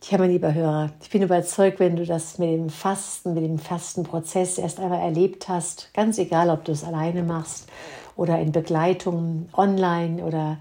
Tja, 0.00 0.16
mein 0.16 0.30
lieber 0.30 0.54
Hörer, 0.54 0.90
ich 1.02 1.10
bin 1.10 1.20
überzeugt, 1.20 1.80
wenn 1.80 1.96
du 1.96 2.06
das 2.06 2.38
mit 2.38 2.48
dem 2.48 2.70
Fasten, 2.70 3.34
mit 3.34 3.44
dem 3.44 3.58
Fastenprozess 3.58 4.56
erst 4.56 4.80
einmal 4.80 5.00
erlebt 5.00 5.50
hast, 5.50 5.92
ganz 5.92 6.16
egal, 6.16 6.48
ob 6.48 6.64
du 6.64 6.72
es 6.72 6.82
alleine 6.82 7.22
machst 7.22 7.68
oder 8.16 8.38
in 8.40 8.52
Begleitung 8.52 9.50
online 9.52 10.24
oder 10.24 10.56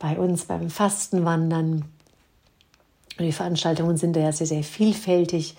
bei 0.00 0.18
uns 0.18 0.46
beim 0.46 0.68
Fastenwandern. 0.70 1.84
Und 3.18 3.24
die 3.24 3.32
Veranstaltungen 3.32 3.96
sind 3.96 4.16
ja 4.16 4.32
sehr, 4.32 4.48
sehr 4.48 4.64
vielfältig 4.64 5.56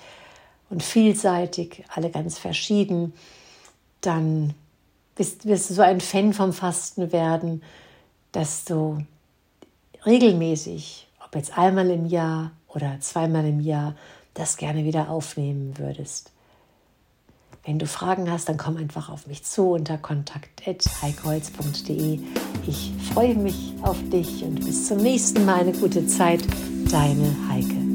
und 0.70 0.84
vielseitig, 0.84 1.86
alle 1.94 2.10
ganz 2.10 2.38
verschieden 2.38 3.14
dann 4.02 4.54
wirst, 5.16 5.46
wirst 5.46 5.70
du 5.70 5.76
so 5.76 5.82
ein 5.82 6.02
Fan 6.02 6.34
vom 6.34 6.54
Fasten 6.54 7.12
werden, 7.12 7.64
dass 8.32 8.66
du 8.66 9.06
regelmäßig, 10.06 11.08
ob 11.24 11.36
jetzt 11.36 11.58
einmal 11.58 11.90
im 11.90 12.06
Jahr 12.06 12.52
oder 12.68 13.00
zweimal 13.00 13.46
im 13.46 13.60
Jahr, 13.60 13.96
das 14.34 14.58
gerne 14.58 14.86
wieder 14.86 15.10
aufnehmen 15.10 15.78
würdest. 15.78 16.32
Wenn 17.64 17.78
du 17.78 17.86
Fragen 17.86 18.32
hast, 18.32 18.50
dann 18.50 18.58
komm 18.58 18.78
einfach 18.78 19.10
auf 19.10 19.28
mich 19.28 19.44
zu 19.44 19.70
unter 19.70 20.00
kontakt.heikeholz.de. 20.00 22.20
Ich 22.68 22.92
freue 23.14 23.36
mich 23.36 23.76
auf 23.84 23.98
dich 24.10 24.44
und 24.44 24.66
bis 24.66 24.88
zum 24.88 24.98
nächsten 24.98 25.46
Mal 25.46 25.60
eine 25.62 25.74
gute 25.74 26.08
Zeit. 26.08 26.42
Deine 26.90 27.36
Heike. 27.50 27.91